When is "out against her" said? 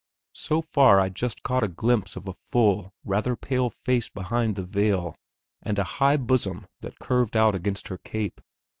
7.37-7.99